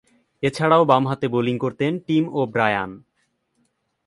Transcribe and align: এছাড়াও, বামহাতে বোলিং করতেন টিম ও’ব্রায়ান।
এছাড়াও, 0.43 0.83
বামহাতে 0.85 1.27
বোলিং 1.27 1.55
করতেন 1.57 1.91
টিম 1.99 2.23
ও’ব্রায়ান। 2.33 2.91